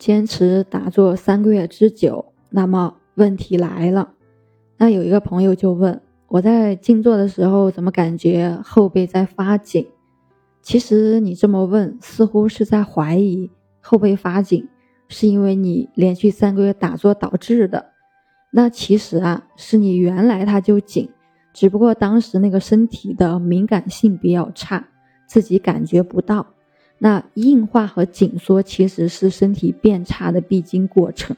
[0.00, 4.14] 坚持打坐三个月之久，那么问题来了。
[4.78, 9.86] 那有一个朋友就问我在静坐的时候，怎么感觉后背在发紧？
[10.62, 13.50] 其实你这么问，似乎是在怀疑
[13.82, 14.66] 后背发紧
[15.08, 17.90] 是因为你连续三个月打坐导致的。
[18.52, 21.10] 那其实啊，是你原来它就紧，
[21.52, 24.88] 只不过当时那个身体的敏感性比较差，
[25.26, 26.46] 自己感觉不到。
[27.02, 31.34] 那硬化和紧缩其实是身体变差的必经过程。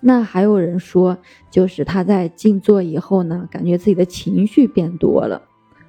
[0.00, 1.16] 那还有人说，
[1.48, 5.42] 就是他在静坐以后呢，感觉自己的情绪变多了，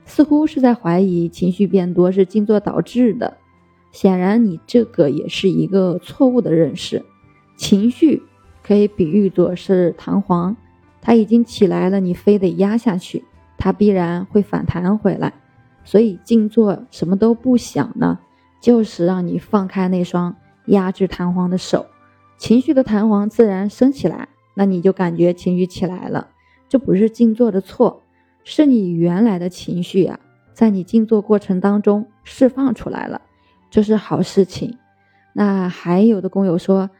[0.05, 3.37] 似乎是在怀疑情绪变多是静坐导致的。
[3.91, 7.03] 显然，你这个也是一个错误的认识。
[7.57, 8.21] 情绪
[8.61, 10.55] 可以比喻作是弹簧，
[11.01, 13.23] 它已经起来了，你非得压下去，
[13.57, 15.33] 它必然会反弹回来。
[15.83, 18.19] 所以静坐什么都不想呢？
[18.61, 20.35] 就是让你放开那双
[20.67, 21.87] 压制弹簧的手，
[22.37, 26.29] 情绪的弹簧自然升起来，那你就感觉情绪起来了。
[26.69, 28.03] 这不是静坐的错，
[28.43, 30.19] 是你原来的情绪啊，
[30.53, 33.19] 在你静坐过程当中释放出来了，
[33.71, 34.77] 这是好事情。
[35.33, 36.91] 那还有的工友说，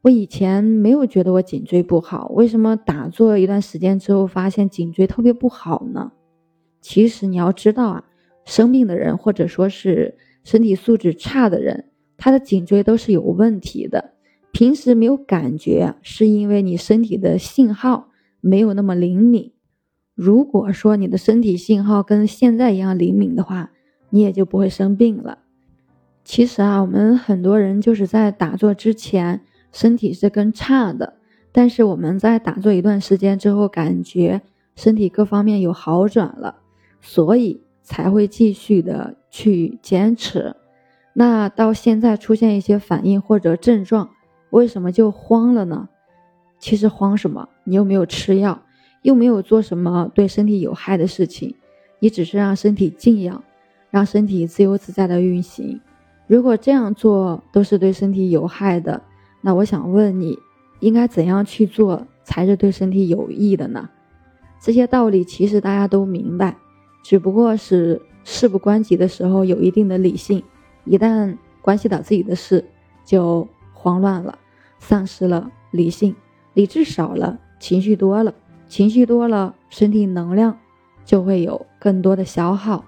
[0.00, 6.10] 我以前没有觉得我颈椎不好，为什么打坐一段时间之后发现颈椎特别不好呢？
[6.80, 8.04] 其实你要知道啊，
[8.46, 10.16] 生病的人或者说是。
[10.44, 14.12] 身体素质差的人，他的颈椎都是有问题的。
[14.52, 19.52] 平时没有感觉，是因为你身体的信号没有那么灵敏。
[20.14, 23.70] 如果说你的身体信号跟现在一样灵敏的话，
[24.10, 25.38] 你也就不会生病了。
[26.22, 29.40] 其实啊，我们很多人就是在打坐之前
[29.72, 31.14] 身体是更差的，
[31.50, 34.42] 但是我们在打坐一段时间之后，感觉
[34.76, 36.56] 身体各方面有好转了，
[37.00, 37.62] 所以。
[37.82, 40.54] 才会继续的去坚持，
[41.12, 44.08] 那到现在出现一些反应或者症状，
[44.50, 45.88] 为什么就慌了呢？
[46.58, 47.48] 其实慌什么？
[47.64, 48.62] 你又没有吃药，
[49.02, 51.54] 又没有做什么对身体有害的事情，
[51.98, 53.42] 你只是让身体静养，
[53.90, 55.80] 让身体自由自在的运行。
[56.28, 59.02] 如果这样做都是对身体有害的，
[59.40, 60.38] 那我想问你，
[60.78, 63.90] 应该怎样去做才是对身体有益的呢？
[64.60, 66.56] 这些道理其实大家都明白。
[67.02, 70.42] 只不过是事不关己的时候有一定的理性，
[70.84, 72.64] 一旦关系到自己的事，
[73.04, 74.38] 就慌乱了，
[74.78, 76.14] 丧失了理性，
[76.54, 78.34] 理智少了，情绪多了，
[78.68, 80.58] 情绪多了，身体能量
[81.04, 82.84] 就会有更多的消耗。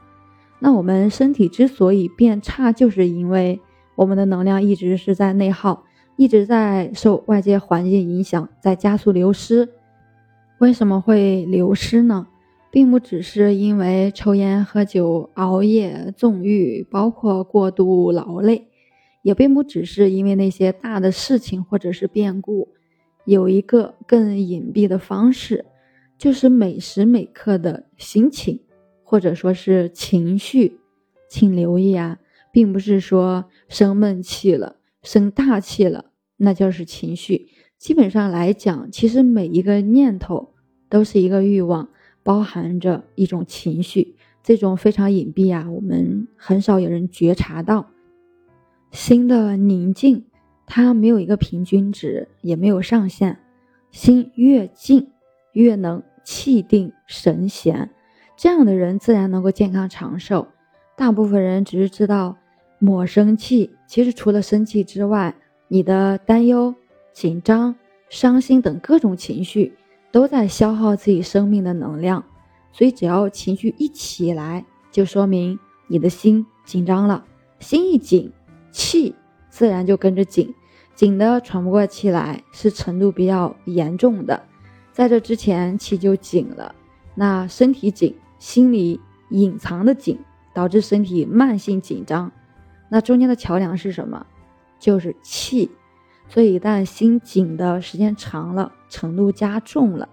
[0.60, 3.60] 那我们身体之所以变差，就是因为
[3.96, 5.84] 我们的能量一直是在内耗，
[6.16, 9.68] 一直在受外界环境影响，在加速流失。
[10.58, 12.28] 为什么会流失呢？
[12.74, 18.66] 并不只是因为抽烟、喝酒、熬夜、纵欲，包括过度劳累，
[19.22, 22.70] 也并不只是因为那些大的事情或者是变故。
[23.26, 25.66] 有一个更隐蔽的方式，
[26.18, 28.58] 就是每时每刻的心情，
[29.04, 30.80] 或者说是情绪。
[31.28, 32.18] 请留意啊，
[32.50, 36.06] 并不是说生闷气了、生大气了，
[36.38, 37.50] 那就是情绪。
[37.78, 40.54] 基本上来讲，其实每一个念头
[40.88, 41.90] 都是一个欲望。
[42.24, 47.90] 包含着一种情绪，这种非常隐蔽啊，我们很少有人觉察到。
[48.90, 50.24] 心的宁静，
[50.66, 53.38] 它没有一个平均值，也没有上限。
[53.90, 55.08] 心越静，
[55.52, 57.90] 越能气定神闲，
[58.36, 60.48] 这样的人自然能够健康长寿。
[60.96, 62.36] 大部分人只是知道
[62.78, 65.34] 抹生气，其实除了生气之外，
[65.68, 66.74] 你的担忧、
[67.12, 67.74] 紧张、
[68.08, 69.74] 伤心等各种情绪。
[70.14, 72.24] 都在消耗自己生命的能量，
[72.70, 75.58] 所以只要情绪一起来，就说明
[75.88, 77.24] 你的心紧张了。
[77.58, 78.32] 心一紧，
[78.70, 79.12] 气
[79.50, 80.54] 自然就跟着紧，
[80.94, 84.40] 紧的喘不过气来，是程度比较严重的。
[84.92, 86.72] 在这之前，气就紧了，
[87.16, 89.00] 那身体紧，心里
[89.30, 90.20] 隐藏的紧，
[90.54, 92.30] 导致身体慢性紧张。
[92.88, 94.24] 那中间的桥梁是什么？
[94.78, 95.72] 就是气。
[96.34, 100.08] 所以，一旦心紧的时间长了，程度加重了，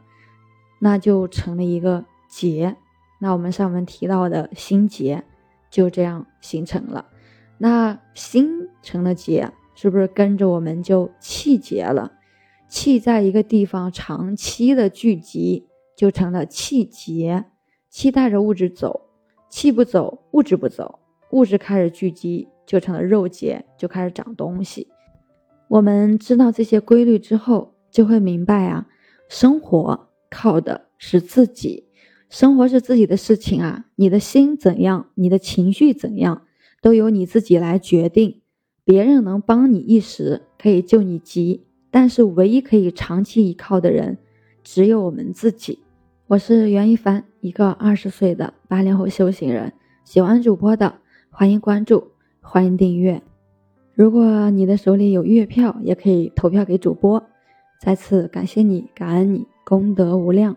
[0.78, 2.78] 那就成了一个结。
[3.18, 5.24] 那我们上文提到的心结
[5.72, 7.08] 就这样形成了。
[7.58, 12.12] 那心成了结，是不是跟着我们就气结了？
[12.70, 15.68] 气在一个地方长期的聚集，
[15.98, 17.46] 就成了气结。
[17.90, 19.10] 气带着物质走，
[19.50, 21.00] 气不走，物质不走，
[21.32, 24.88] 物质开始聚集，就成了肉结，就开始长东西。
[25.72, 28.88] 我们知道这些规律之后，就会明白啊，
[29.30, 31.86] 生活靠的是自己，
[32.30, 33.86] 生活是自己的事情啊。
[33.96, 36.42] 你的心怎样，你的情绪怎样，
[36.82, 38.42] 都由你自己来决定。
[38.84, 44.18] 别人能帮你一时可以救你急，但是唯一可以长期依靠的人，
[44.66, 45.80] 只有我们自己。
[46.28, 49.72] 我是袁一凡，一个二十岁的八零后修行人。
[50.04, 50.96] 喜欢主播的，
[51.30, 52.10] 欢迎关注，
[52.42, 53.22] 欢迎订阅。
[53.94, 57.22] 如果你的手里有月票，也可以投票给主播。
[57.80, 60.56] 再次感谢你，感恩你，功德无量。